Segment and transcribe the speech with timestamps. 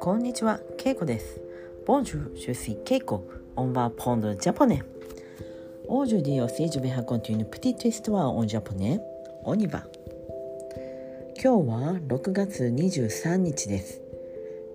[0.00, 1.40] こんにちは、けいこです。
[1.84, 3.02] Bonjour, je suis Keiko,
[3.56, 6.16] on va apprendre japonais.
[6.18, 9.00] Aujourd'hui, je vous raconte une petite histoire en japonais.
[9.42, 9.88] On y va.
[11.42, 14.00] 今日は6月23日です。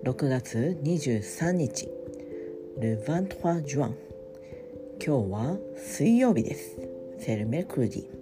[0.04, 1.88] 6月23日。
[2.78, 3.96] Le vingt-trois juin.
[5.02, 6.76] 今日は水曜日です。
[7.20, 8.21] C'est le mercredi.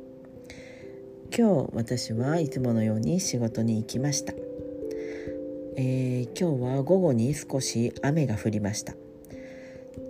[1.33, 4.35] 今日私はいつものように仕事に行きました。
[5.77, 8.95] えー今日は午後に少し雨が降りました、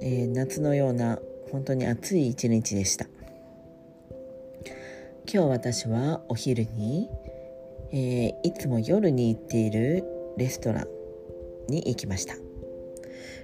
[0.00, 1.18] えー夏のような
[1.52, 3.06] 本当に暑い一日でした。
[5.32, 7.08] 今日私はお昼に、
[7.92, 10.04] えーいつも夜に行っている
[10.38, 10.86] レストラン
[11.68, 12.34] に行きました。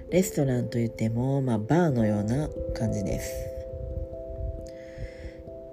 [0.09, 3.31] レストランといっても、まあ、バーのような感じです、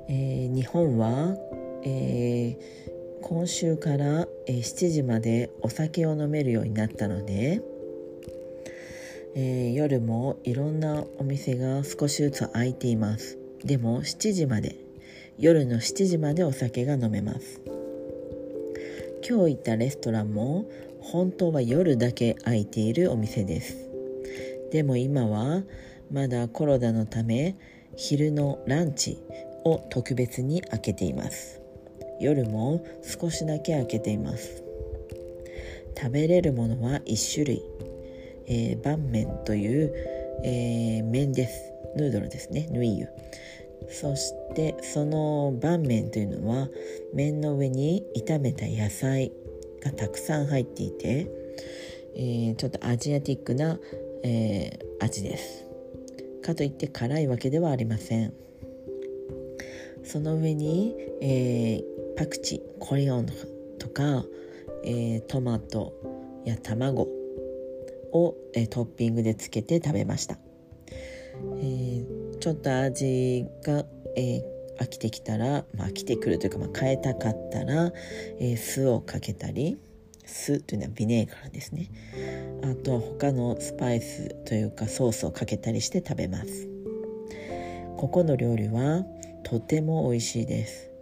[0.09, 1.37] えー日本は、
[1.85, 2.85] えー
[3.23, 7.63] 今週からえー7時までお酒を飲めるようになったので、
[9.35, 13.39] えー夜もいろんなお店が少しずつ開いています。
[13.65, 14.77] でも7時まで
[15.39, 17.61] 夜の7時までお酒が飲めます。
[19.27, 20.67] 今日行ったレストランも
[21.01, 23.89] 本当は夜だけ開いているお店です。
[24.71, 25.63] でも今は
[26.11, 27.57] まだコロナのため
[27.97, 29.19] 昼のランチ
[29.65, 31.64] を特別に開けています。
[32.21, 34.63] 夜も少しだけ開けています。
[35.97, 37.63] 食べれるものは1種類、
[38.47, 39.93] えー、拌麺という、
[40.43, 41.73] えー麺です。
[41.97, 42.69] ヌードルですね。
[42.71, 43.09] ヌイユ。
[43.89, 46.69] そしてその拌麺というのは
[47.13, 49.31] 麺の上に炒めた野菜
[49.83, 51.27] がたくさん入っていて、
[52.17, 53.79] えーちょっとアジアティックな、
[54.23, 55.65] えー味です。
[56.43, 58.33] かといって辛いわけではありません。
[60.03, 63.27] その上に、えーパクチーコリオン
[63.79, 64.25] とか、
[64.85, 65.95] えートマト
[66.45, 67.09] や卵
[68.13, 70.39] を、えートッピングでつけて食べました、
[71.59, 73.85] えーちょっと味が、
[74.17, 74.43] え
[74.79, 77.93] 飽きてきたら、まあ、飽きてくるというか、まあ、変えたかったら、
[78.39, 79.79] え酢をかけたり
[80.27, 81.91] 酢というのはビネーガーですね。
[82.63, 86.69] あとは他のスパイスというかソースをかけたりして食べます。
[87.97, 89.05] ここの料理は
[89.45, 90.94] とても美味しいです。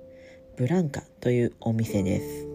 [0.62, 2.46] ブランカというお店です。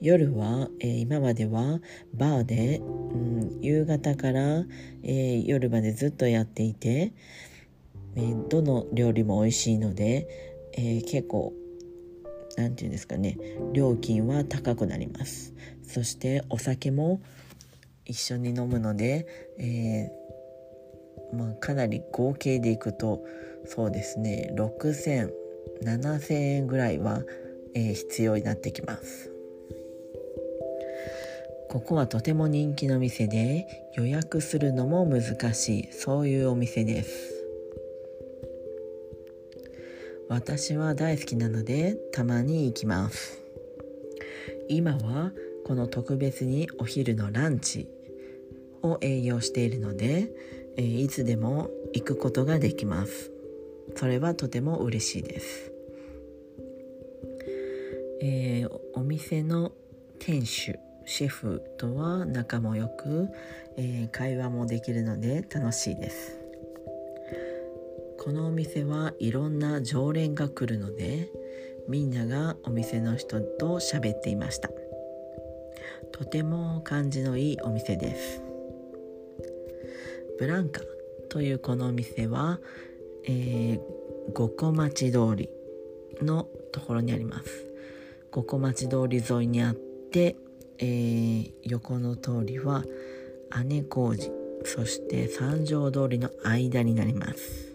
[0.00, 1.80] 夜は、えー今までは
[2.14, 4.64] バーで、うん、夕方から、
[5.02, 7.12] えー夜までずっとやっていて、
[8.14, 10.28] えーどの料理も美味しいので、
[10.74, 11.54] え結構
[12.56, 13.36] なんていうんですかね
[13.72, 15.54] 料金は高くなります。
[15.82, 17.20] そしてお酒も
[18.04, 19.26] 一緒に飲むので、
[19.58, 20.08] え
[21.36, 23.24] まあ、かなり合計でいくと
[23.66, 25.41] そうですね6000
[25.82, 27.22] 7,000円ぐらいは、
[27.74, 29.32] えー必要になってきます。
[31.72, 37.32] ここはとても人気の店で予約するのも難しいそういうお店です。
[40.28, 43.40] 私は大好きなのでたまに行きます。
[44.68, 45.32] 今は
[45.64, 47.88] この特別にお昼のランチ
[48.82, 50.30] を営業しているので、
[50.76, 53.31] えーいつでも行くことができます。
[53.96, 55.72] それはとても嬉しいです、
[58.20, 59.72] えーお店の
[60.18, 63.28] 店主シェフとは仲も良く、
[63.76, 66.38] えー会話もできるので楽しいです。
[68.18, 71.28] このお店はいろんな常連が来るので
[71.88, 74.70] みんながお店の人と喋っていました。
[76.12, 78.42] とても感じのいいお店です。
[80.38, 80.82] ブランカ
[81.28, 82.60] というこのお店は、
[83.24, 83.80] えー
[84.34, 85.50] 五個町通り
[86.22, 87.66] のところにあります。
[88.30, 90.36] 五個町通り沿いにあって、
[90.78, 92.84] えー横の通りは
[93.64, 94.30] 姉小路
[94.64, 97.72] そして三条通りの間になります。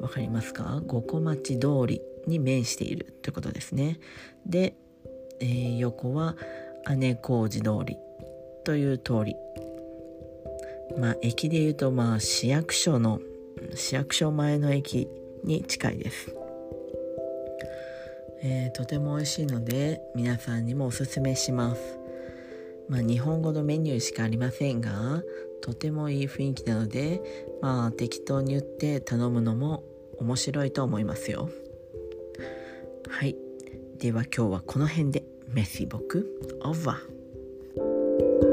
[0.00, 0.82] わかりますか？
[0.86, 4.00] 五個町通りに面しているということですね。
[4.44, 4.74] で、
[5.38, 6.36] えー横は
[6.96, 7.96] 姉小路通り
[8.64, 9.36] という通り。
[10.98, 13.20] まあ駅でいうとまあ市役所の
[13.74, 15.08] 市役所前の駅
[15.44, 16.34] に近いです、
[18.42, 21.98] えーとても美味しいので皆さんにもおすすめします。
[22.88, 25.22] まあ日本語のメニューしかありませんが
[25.60, 27.22] とてもいい雰囲気なので
[27.60, 29.84] まあ適当に言って頼むのも
[30.18, 31.48] 面白いと思いますよ。
[33.08, 33.36] はい。
[33.98, 35.24] では今日はこの辺で。
[35.52, 36.26] メッシ僕
[36.62, 38.51] オーバー